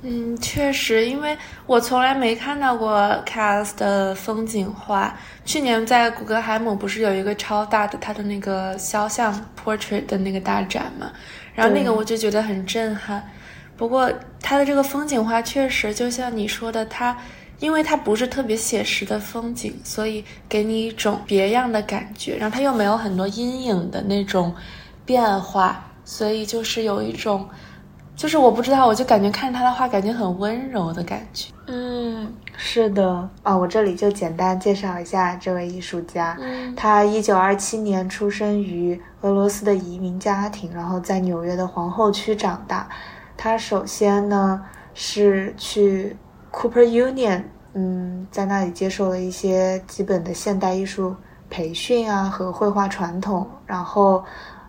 [0.03, 5.17] 嗯，确实，因为我从来没看到过 Cass 的风景画。
[5.43, 11.11] 去年在古根海姆不是有一个超大的他的那个肖像 portrait 的那个大展嘛？
[11.55, 13.27] 然后那个我就觉得很震撼。
[13.75, 17.17] 不过他的这个风景画确实就像你说的，他
[17.59, 22.37] 因为它不是特别写实的风景，所以给你一种别样的感觉。
[22.37, 24.53] 然后它又没有很多阴影的那种
[25.05, 27.49] 变化，所以就是有一种。
[28.17, 31.53] 就是我不知道，我就感觉看着他的画，感觉很温柔的感觉。
[31.67, 36.35] 嗯，是的啊，我这里就简单介绍一下这位艺术家。
[36.41, 42.89] 嗯，他一九二七年出生于俄罗斯的移民家庭，然后在纽约的皇后区长大。
[43.37, 46.17] 他首先呢是去
[46.51, 51.15] Cooper Union，嗯，在那里接受了一些基本的现代艺术
[51.51, 53.47] 培训啊和绘画传统。
[53.67, 54.25] 然后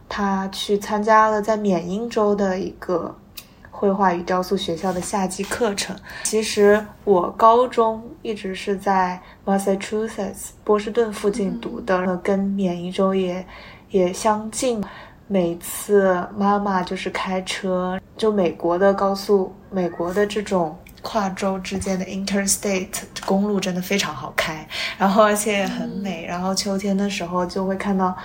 [0.06, 3.16] 他去参加了在缅因州的一个。
[3.78, 5.94] 绘画与雕塑学校的夏季课程。
[6.24, 13.46] 其实我高中一直是在 Massachusetts 波士顿附近读的，跟缅因州也
[13.90, 14.82] 也相近。
[15.28, 22.88] 每次妈妈就是开车，就美国的高速，美国的这种跨州之间的 interstate
[23.26, 24.66] 公路真的非常好开，
[24.98, 26.26] 然后而且也很美。
[26.26, 28.16] 然后秋天的时候就会看到。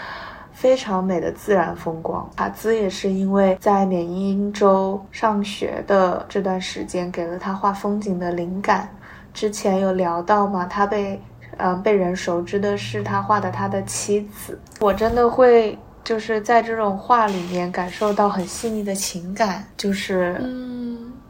[0.64, 2.26] 非常美的自然风光。
[2.38, 8.90] 卡兹也是因为在缅因州上学的这段时间，给了他画风景的灵感。
[9.34, 11.22] 之前有聊到嘛，他被
[11.58, 14.58] 嗯被人熟知的是他画的他的妻子。
[14.80, 20.73] 我真的会就是在这种画里面感受到很细腻的情感，就是嗯。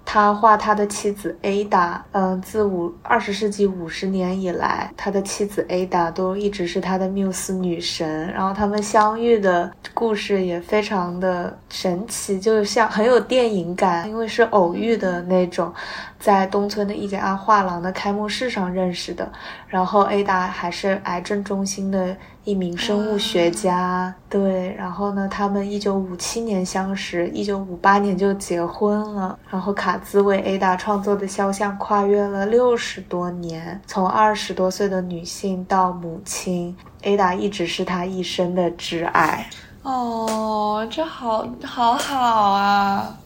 [0.05, 8.31] 他画他的妻子 Ada，嗯，自五二十世纪五十年以来，他的妻子 Ada 都一直是他的缪斯女神。
[8.31, 15.73] 然后他们相遇的故事也非常的神奇，就像很有电影感，因为是偶遇的那种。
[16.19, 19.29] 在东村的一家画廊的开幕式上认识的，
[19.67, 29.37] 然后 Ada 还是癌症中心的一名生物学家，对，然后呢，他们一九五七年相识，一九五八年就结婚了。
[29.49, 39.49] 然后卡兹为 Ada 创作的肖像跨越了六十多年，从二十多岁的女性到母亲，Ada 一直是他一生的挚爱。
[39.83, 43.17] 哦，这好好好啊！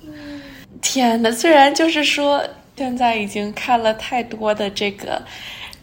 [0.81, 2.43] 天呐，虽然就是说。
[2.77, 5.19] 现在已经看了太多的这个，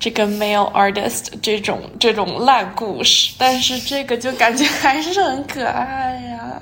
[0.04, 6.60] 这个 male artist 这种这种烂故事，但是这个就感觉还是很可爱呀。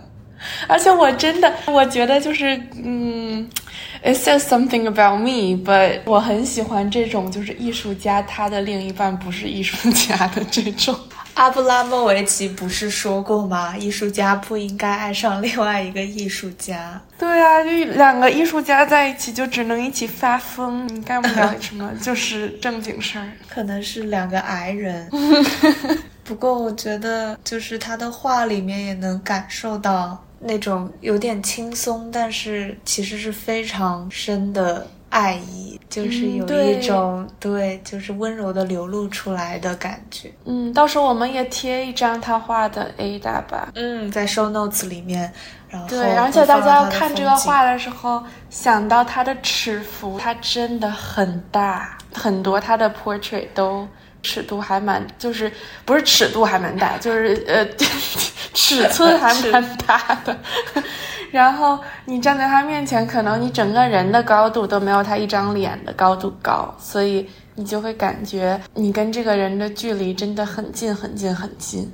[0.68, 3.50] 而且我真的，我觉得就是，嗯
[4.05, 10.96] ，it says something about me，but 我很喜欢这种就是艺术家他的另一半不是艺术家的这种。
[11.35, 13.77] 阿布拉莫维奇不是说过吗？
[13.77, 17.01] 艺术家不应该爱上另外一个艺术家。
[17.18, 23.27] 对啊，就两个艺术家在一起就只能一起发疯，你干不了什么 就是正经事儿。
[23.49, 25.09] 可能是两个矮人。
[26.23, 34.87] 不过我觉得，就是他的画里面也能感受到那种有点轻松，但是其实是非常深的。
[35.12, 40.33] 爱意就是有一种对，就是温柔的流露出来的感觉。
[40.46, 43.68] 嗯，到时候我们也贴一张他画的 Ada 吧。
[43.75, 45.31] 嗯，在 Show Notes 里面。
[45.68, 53.87] 然后对，而且大家看这个画的时候，想到他的尺幅，它真的很大，很多他的 portrait 都
[54.22, 55.53] 尺度还蛮，就是
[55.85, 57.66] 不是尺度还蛮大，就是呃，
[58.55, 60.38] 尺寸还蛮大的。
[61.33, 71.90] 然后你站在他面前，可能你整个人的高度都没有他一张脸的高度高，所以你就会感觉你跟这个人的距离真的很近很近很近。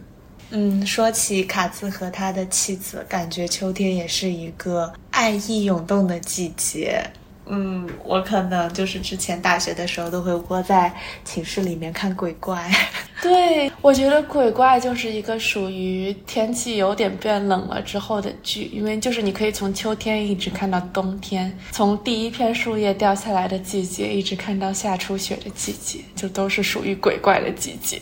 [0.50, 7.02] 嗯，说起卡兹和他的妻子，感觉秋天也是一个爱意涌动的季节。
[7.48, 10.92] 嗯，我可能就是之前大学的时候都会窝在
[11.24, 12.70] 寝室里面看鬼怪。
[13.20, 28.00] 对，我觉得鬼怪就是一个属于天气有点变冷了之后的剧，因为就是你可以从秋天一直看到冬天，从第一片树叶掉下来的季节一直看到下初雪的季节，就都是属于鬼怪的季节。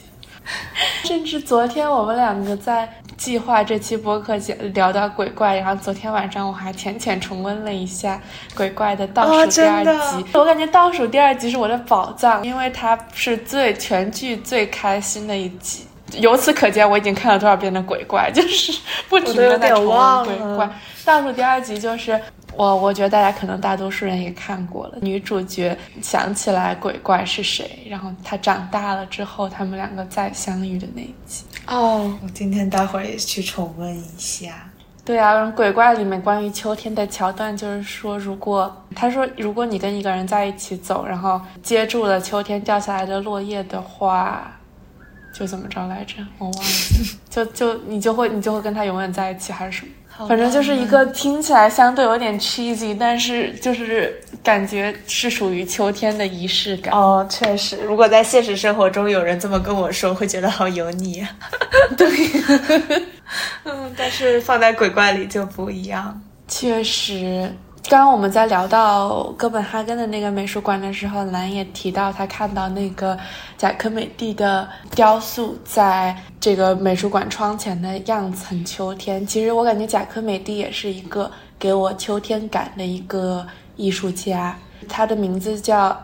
[1.05, 8.21] 甚至昨天我们两个在计划这期播客讲聊到鬼怪，然后昨天晚上我还浅浅重温了一下
[8.55, 10.25] 鬼怪的倒数第二集。
[10.33, 15.87] 我感觉倒数第二集是我的宝藏，因为它是最全剧最开心的一集。
[16.13, 18.73] 由此可见，我已经看了多少遍的鬼怪，就是
[19.09, 20.71] 不停的在重温鬼怪。
[21.05, 22.21] 倒数第二集就是。
[22.57, 31.45] 我我觉得大家可能大多数人也看过了，女主角想起来鬼怪是谁，然后她长大了之后，他们两个再相遇的那一集。
[31.67, 34.71] 哦，我今天待会儿也去重温一下。
[35.05, 44.51] 对啊，然后鬼怪里面关于秋天的桥段就是说，如果他说如果你跟一个人在一起走，然后接住了秋天掉下来的落叶的话，
[45.33, 46.15] 就怎么着来着？
[46.39, 46.69] 我忘了，
[47.31, 49.93] 就就你就会你就会跟他永远在一起，还是什么？
[50.29, 56.95] 反正就是一个听起来相对有点 cheesy，但是就是感觉是属于秋天的仪式感。
[56.95, 61.27] 哦，确实，如果在现实生活中有人这么跟我说，会觉得好油腻。
[61.97, 62.09] 对，
[63.65, 66.21] 嗯，但是放在鬼怪里就不一样。
[66.49, 67.53] 确实，
[67.89, 73.17] 刚刚我们在聊到哥本哈根的那个美术馆的时候，兰也提到他看到那个
[73.57, 79.25] 贾科美蒂的雕塑在这个美术馆窗前的样子很秋天。
[79.25, 83.47] 其实我感觉贾科美蒂也是一个给我秋天感的一个
[83.77, 84.57] 艺术家，
[84.89, 85.97] 他的名字叫。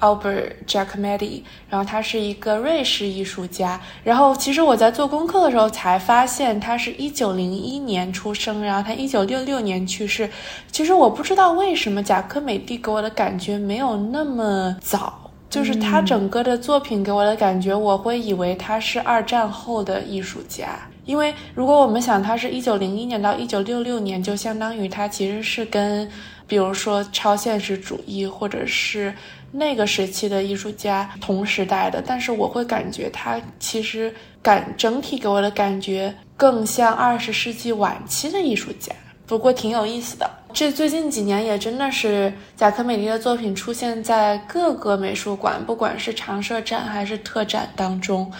[0.00, 3.80] Albert Giacometti，然后他是一个瑞士艺术家。
[4.02, 10.28] 然后其实我在做功课的时候才发现，他是一九零一年出生，然后他一九六六年去世。
[10.72, 20.78] 其实我不知道为什么贾科美蒂给我的感觉没有那么早，就是他整个的作品给我的感觉，我会以为他是二战后的艺术家。
[21.04, 26.08] 因为如果我们想他是一九零一年到一九六六年，就相当于他其实是跟，
[26.46, 29.12] 比如说超现实主义或者是。
[29.52, 38.92] 那个时期的艺术家同时代的，但是我会感觉他其实感整体给我的感觉更像二十世纪晚期的艺术家，
[39.26, 40.30] 不过挺有意思的。
[40.52, 48.32] 这最近几年也真的是贾科美蒂的作品出现在各个美术馆，不管是常设展还是特展当中，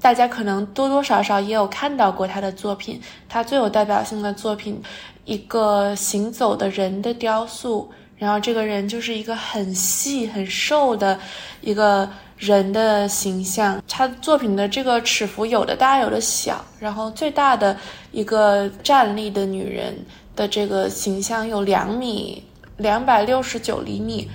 [0.00, 3.00] 大家可能多多少少也有看到过他的作品。
[3.28, 4.80] 他最有代表性的作品，
[5.24, 7.90] 一个行走的人的雕塑。
[8.18, 11.18] 然后这个人就是一个很细很瘦的
[11.60, 17.76] 一个人的形象，他作品的这个尺幅有的大有的小，然后最大的
[18.12, 19.94] 一个站立的女人
[20.34, 22.42] 的这个形象有两米
[22.78, 24.30] 两百六十九厘米，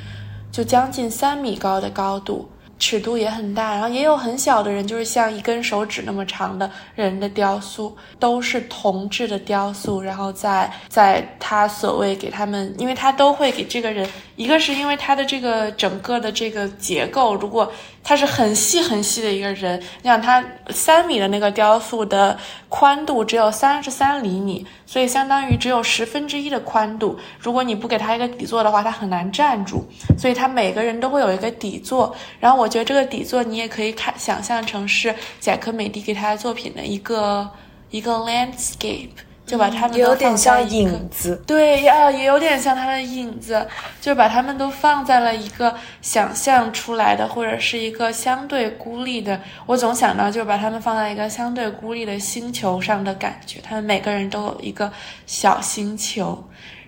[0.52, 2.48] 就将近三米高的高度。
[2.82, 10.02] 尺度也很大，然后也有很小的人，就是像一根手指那么长的人的雕塑，都是铜制的雕塑。
[10.02, 14.10] 然后在在他所谓给他们，因为他都会给这个人，
[14.42, 17.72] 一个是因为他的这个整个的这个结构，如果
[18.04, 22.36] 他是很细很细的一个人，你想他三米的那个雕塑的
[22.68, 27.16] 宽度只有三十三厘米，所以相当于只有十分之一的宽度。
[27.40, 29.86] 如果你不给他一个底座的话，他很难站住。
[30.18, 32.72] 所以他每个人都会有一个底座，然后我。
[32.72, 37.46] 觉得这个底座你也可以看想象成是贾科美蒂给他的作品的一个
[37.90, 39.10] 一个 landscape，
[39.52, 43.68] 就把他们有点像影子，对呀，也有点像他的影子，
[44.00, 54.90] 就把他们都放在了一个想象出来的或者是一个相对孤立的，我总想到就是把他们放在一个相对孤立的星球上的感觉，他们每个人都有一个
[55.26, 56.42] 小星球。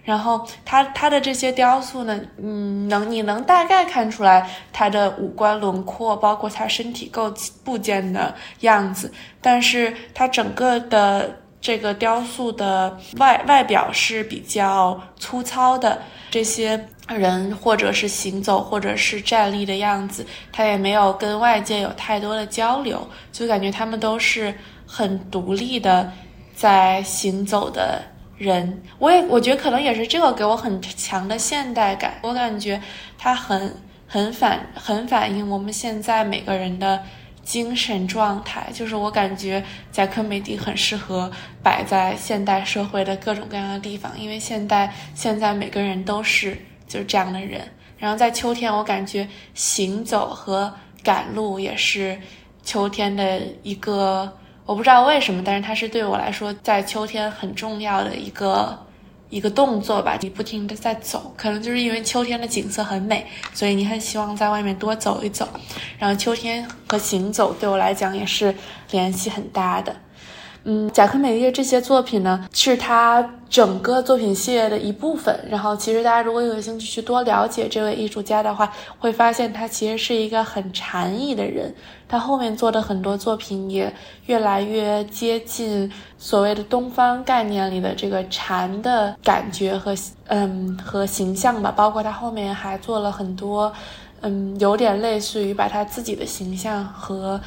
[0.06, 24.54] 然后他他的这些雕塑呢，嗯，能你能大概看出来他的五官轮廓，包括他身体构部件的样子，但是他整个的这个雕塑的外外表是比较粗糙的，这些人或者是行走或者是站立的样子，他也没有跟外界有太多的交流，就感觉他们都是
[24.86, 26.12] 很独立的
[26.54, 28.04] 在行走的。
[28.36, 32.16] 人，我也我觉得可能也是这个给我很强的现代感。
[32.24, 32.82] 我感觉
[33.18, 33.74] 它很
[34.06, 37.02] 很反很反映我们现在每个人的
[37.44, 38.68] 精神状态。
[38.74, 47.62] 就是我感觉贾科梅蒂很适合摆在现代社会的各种各样的地方，因为现代现在每个人都是就是这样的人。
[47.98, 52.20] 然后在秋天，我感觉行走和赶路也是
[52.64, 54.32] 秋天的一个。
[54.66, 58.78] 我不知道为什么，但是它是对我来说在秋天很重要的一个
[59.34, 60.18] 一个动作吧。
[60.22, 65.48] 你不停的在走，可能就是因为秋天的景色很美，所以你很希望在外面多走一走。
[65.98, 68.54] 然后秋天和行走对我来讲也是
[68.92, 69.96] 联系很大的。
[70.66, 75.38] 嗯，贾科美蒂这些作品呢，是他整个作品系列的一部分。
[75.50, 81.76] 然后，其实大家如果有兴趣去多了解这位艺术家的话，会发现他其实是一个很禅意的人。
[82.14, 83.92] 他后面做的很多作品也
[84.28, 89.96] 越来越接近所谓的东方概念里的这个禅的感觉和
[90.28, 91.74] 嗯和形象吧。
[91.76, 93.74] 包括他后面还做了很多，
[94.22, 97.42] 嗯，有点类似于把他自己的形象和。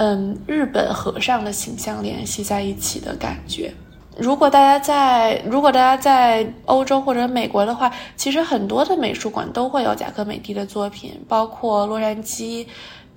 [0.00, 3.74] 嗯，日本和尚的形象联系在一起的感觉。
[4.16, 12.64] 如果大家在如果大家在欧洲或者美国的话，其实很多的美术馆都会有贾科美蒂的作品，包括洛杉矶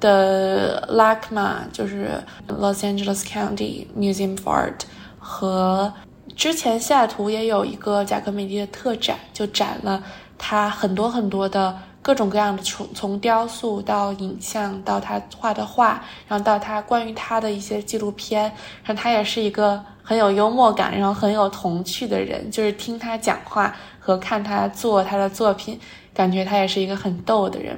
[0.01, 4.81] 的 LACMA，就是 Los Angeles County Museum of Art
[5.17, 5.93] 和。
[6.33, 10.01] 之前西雅图也有一个贾科梅蒂的特展，就展了
[10.37, 18.43] 他很多很多的各种各样的从从雕塑到影像到他画的画，然后到他关于他的一些纪录片。
[18.83, 22.49] 然后他也是一个很有幽默感，然后很有童趣的人。
[22.49, 25.77] 就是听他讲话和看他做他的作品，
[26.13, 27.77] 感觉他也是一个很逗的人。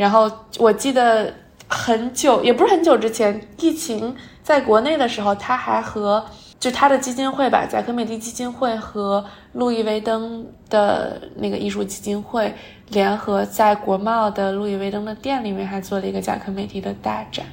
[0.00, 1.30] 然后我记得
[1.68, 6.24] 很久，也不是很久之前，疫情在国内的时候，他还和。
[6.58, 9.24] 就他的基金会吧，贾科美蒂基金会和
[9.54, 12.54] 路易威登的那个艺术基金会
[12.88, 17.46] 联合，在国贸的路易威登的店里面还做了一个贾科美蒂的大展。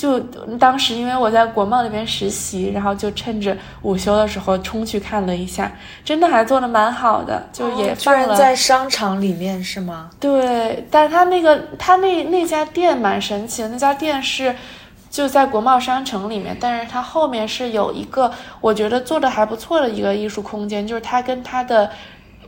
[0.00, 0.18] 就
[0.58, 5.70] 当时因为我在国贸那边实习，然后就趁着午休的时候冲去看了一下，
[6.02, 8.34] 真的还做的蛮好的，就也放了。
[8.34, 10.08] 在商场里面是吗？
[10.18, 14.54] 对，但是他那个他那那家店蛮神奇的，那家店是。
[15.10, 21.90] 就在国贸商城里面，但是它后面是有一个我觉得做的还不错的一个艺术空间，就是它跟它的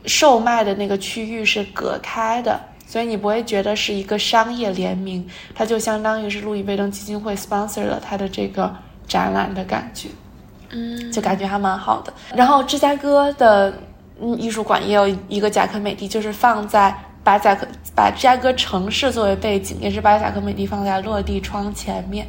[0.05, 2.57] 售卖的那个区域是隔开的，
[2.93, 8.71] 所以你不会觉得是一个商业联名，它就相当于是路易威登基金会 sponsor 了它的这个
[9.07, 10.09] 展览的感觉，
[10.69, 12.13] 嗯，就感觉还蛮好的。
[12.35, 13.73] 然后芝加哥的
[14.21, 22.27] 嗯艺术馆也有一个贾科美蒂，就是放在把贾科把芝加哥城市作为背景，也是把贾科美蒂放在落地窗前面。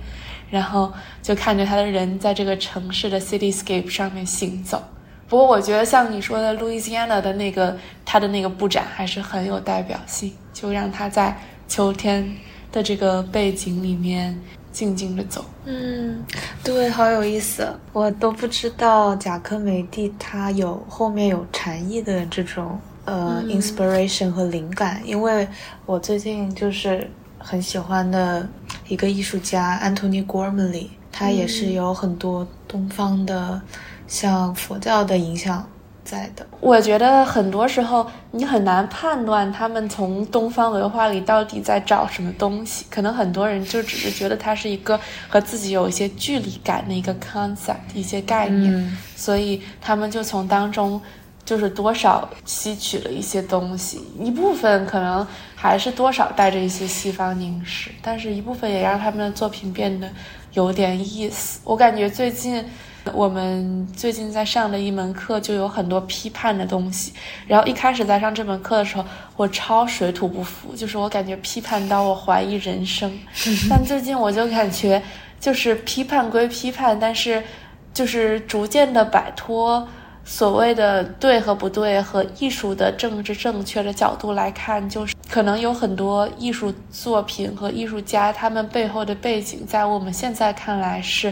[0.50, 0.90] 然后
[1.20, 4.82] 就看着他的人在这个城市的 cityscape 上面行走。
[5.28, 11.36] 不过我觉得像你说的 Louisiana 的那个他的那个布展还是很有代表性，就让他在
[11.68, 12.34] 秋天
[12.72, 14.34] 的这个背景里面
[14.72, 15.44] 静静的走。
[15.66, 16.24] 嗯，
[16.62, 25.46] 对，好有意思，我都不知道贾科梅蒂他有后面有禅意的这种呃 inspiration 和灵感，因为
[25.84, 28.48] 我最近就是很喜欢的。
[28.86, 33.59] 一个艺术家 Antony Gormley，他也是有很多东方的，
[34.07, 35.66] 像佛教的影响
[36.05, 36.46] 在的。
[36.61, 44.98] 我觉得很多时候你很难判断他们从东方文化里到底在找什么东西，可能很多人就只是觉得它是一个
[45.28, 51.00] 和自己有一些距离感的一个 concept，一些概念，所以他们就从当中。
[51.46, 60.09] 就是多少吸取了一些东西，一部分可能还是多少带着一些西方凝视，但是一部分也让他们的作品变得
[60.55, 61.61] 有点意思。
[61.62, 62.64] 我感觉最近
[63.12, 67.12] 我们最近在上的一门课就有很多批判的东西，
[67.46, 69.05] 然后一开始在上这门课的时候，
[69.36, 73.12] 我超水土不服，就是我感觉批判到我怀疑人生。
[73.68, 75.02] 但最近我就感觉，
[75.38, 77.42] 就是批判归批判，但是
[77.92, 79.86] 就是逐渐的摆脱。
[80.26, 91.30] 所谓的对和不对和艺术的政治正确的角度来看，就是可能有很多艺术作品和艺术家他们背后的背景，在我们现在看来是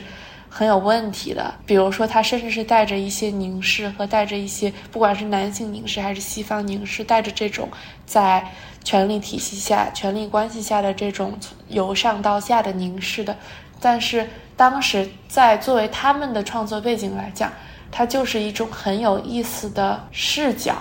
[0.53, 1.55] 很有问题的。
[1.65, 7.69] 比如说，他甚至是带着一些凝视和带着一些，不管是男性凝视还是西方凝视，带着这种
[8.05, 8.45] 在
[8.85, 13.35] 权力体系下、权力关系下的这种从由上到下的凝视的。
[13.81, 17.51] 但是当时在作为他们的创作背景来讲。
[17.95, 20.77] 它就是一种很有意思的视角，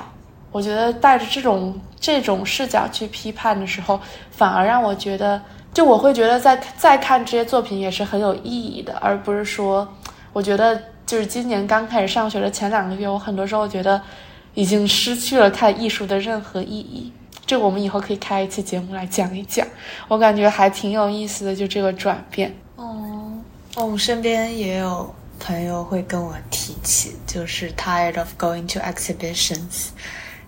[0.49, 3.99] 我觉得带着这种这种视角去批判的时候，
[4.31, 5.41] 反而让我觉得，
[5.73, 9.87] 就我会觉得在再看这些作品也是很有意义的，而不是说，
[10.33, 14.01] 我觉得就是今年刚开始上学的前两个月，我很多时候觉得
[14.53, 17.11] 已经失去了看艺术的任何意义。
[17.45, 19.67] 这我们以后可以开一期节目来讲一讲，
[20.07, 22.55] 我感觉还挺有意思的，就这个转变。
[22.75, 23.31] 哦，
[23.75, 25.13] 我们身边也有。
[25.43, 29.87] 朋友会跟我提起，就是 tired of going to exhibitions，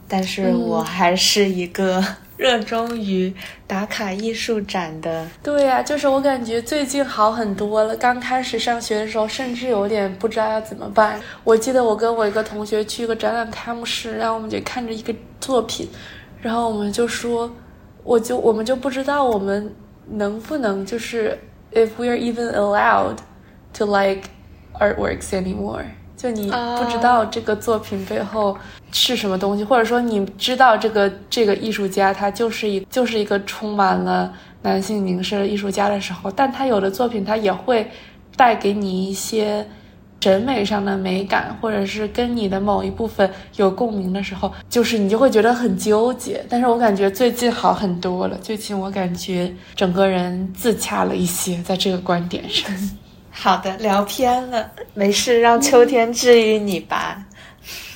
[0.07, 2.05] 但是我还是一个
[2.37, 3.33] 热衷于
[3.67, 5.27] 打卡艺术展的。
[5.41, 7.95] 对呀，就是我感觉最近好很多了。
[7.95, 11.19] 刚开始上学的时候，甚至有点不知道要怎么办。
[11.43, 15.87] 我记得我跟我一个同学去一个展览开幕式，然后我们就看着一个作品，
[16.41, 17.51] 然后我们就说，
[18.03, 19.73] 我就我们就不知道我们
[20.07, 21.37] 能不能就是
[21.71, 23.17] if we're even allowed
[23.73, 24.23] to like。
[24.79, 25.85] artworks anymore，
[26.23, 28.57] 就你不知道这个作品背后
[28.93, 37.91] 是什么东西，或者说你知道这个这个艺术家他就是一就是一个充满了男性凝视的艺术家的时候，但他有的作品他也会
[38.37, 39.67] 带给你一些
[40.21, 46.41] 审美上的美感，或者是跟你的某一部分有共鸣的时候，就是你就会觉得很纠结。
[46.47, 52.71] 但是我感觉最近好很多了，最近我感觉整个人自洽了一些，在这个观点上。
[53.33, 57.17] 好的，聊偏了，没事，让秋天治愈你吧。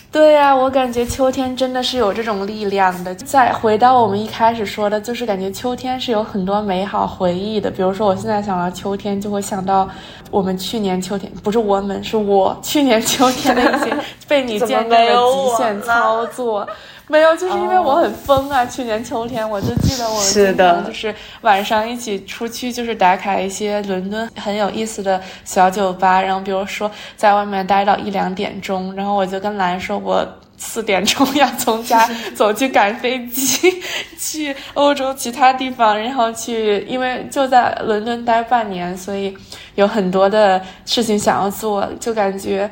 [0.10, 3.14] 对呀、我感觉秋天真的是有这种力量的。
[3.14, 7.70] 再回到我们一开始说的，就是感觉秋天是有很多美好回忆的。
[7.70, 9.88] 比如说，我现在想到秋天，就会想到
[10.32, 13.96] 我们去年秋天，不是我们，是我去年秋天的一些
[14.28, 16.68] 被你见证的极限操作。
[17.10, 18.66] 没有，就是因为我很疯啊！
[18.66, 30.28] 去年秋天，我就记得我是的常就是晚上一起出去，就是打卡一些伦敦很有意思的小酒吧，然后比如说在外面待到一两点钟，然后我就跟兰说，我
[30.58, 32.06] 四点钟 要从家
[32.36, 33.82] 走去赶飞机，
[34.20, 39.34] 去欧洲其他地方，然后去，因为就在伦敦待半年，所以
[39.76, 42.70] 有很多的事情想要做，就感觉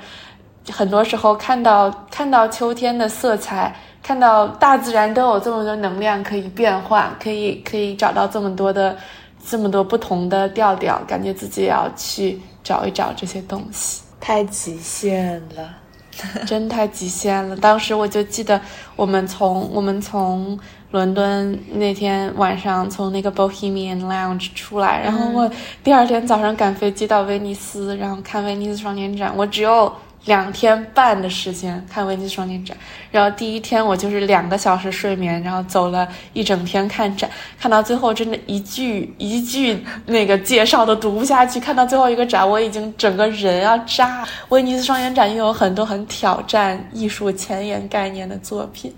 [0.69, 3.73] 很多时候看到看到秋天的色彩。
[4.05, 8.95] 看到大自然都有这么多能量可以变化，可以可以找到这么多的
[9.43, 14.03] 这么多不同的调调，感觉自己也要去找一找这些东西。
[14.21, 15.77] 太极限了。
[16.45, 17.57] 真太极限了。
[17.57, 18.61] 当时我就记得，
[18.95, 20.57] 我们从我们从
[20.91, 25.49] 伦敦那天晚上从那个 Bohemian Lounge 出来，然后我
[25.83, 29.33] 第二天早上赶飞机到威尼斯，然后看威尼斯双年展。
[29.35, 29.91] 我只有
[30.25, 32.75] 两天半的时间看威尼斯双年展，
[33.11, 44.27] 然后第一天我就是两个小时睡眠，然后走了一整天看展，看到最后真的一句一句那个介绍都读不下去，看到最后一个展我已经整个人要炸。
[44.49, 48.93] 威尼斯双年展又有很多很挑战艺术前沿概念的作品，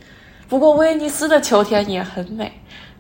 [0.48, 2.52] 不过威尼斯的秋天也很美。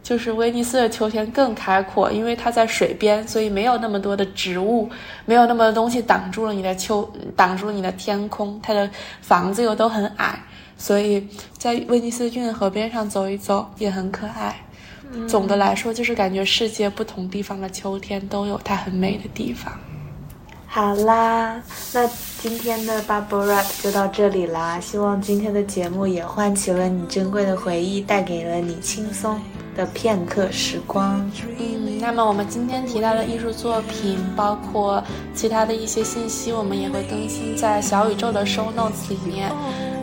[0.07, 4.89] 就是威尼斯的秋天更开阔，因为它在水边，所以没有那么多的植物，
[5.25, 8.57] 没有那么多东西挡住了你的秋，挡住了你的天空。
[8.63, 8.89] 它的
[9.19, 10.41] 房子又都很矮，
[10.77, 11.27] 所以
[11.57, 14.55] 在威尼斯运河边上走一走也很可爱。
[15.27, 19.77] 总的来说，就是感觉世界不同地方的秋天都有它很美的地方。
[20.67, 21.61] 好啦，
[21.93, 24.79] 那今天的 Bubble Wrap 就到这里啦。
[24.79, 29.37] 希望今天的节目也唤起了你珍贵的回忆，带给了你轻松
[29.77, 31.25] 的片刻时光。
[31.59, 35.01] 嗯，那么我们今天提到的艺术作品，包括
[35.33, 39.49] 其他的一些信息，我们也会更新在小宇宙的 show notes 里面，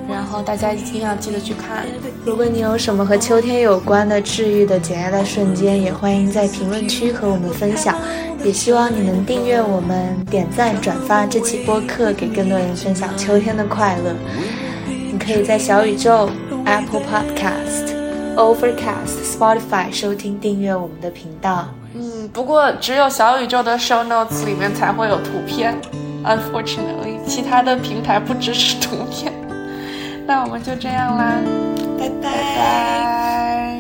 [0.09, 1.85] 然后大家一定要记得去看。
[2.25, 7.99] 如果你有什么和秋天有关的治愈的简爱的瞬间，也欢迎在评论区和我们分享。
[8.45, 14.15] 也希望你能订阅我们、点赞、转发这期播客，给更多人分享秋天的快乐。
[14.87, 16.29] 你可以在小宇宙、
[16.67, 17.94] Apple Podcast、
[18.37, 21.69] Overcast、Spotify 收听订阅我们的频道。
[21.95, 25.75] 嗯，不过只有小宇宙的 show notes 里面才会有图片
[26.25, 29.33] ，unfortunately，其他的平台不支持图片。
[30.27, 31.35] 那我们就这样啦，
[31.99, 33.74] 拜拜拜拜。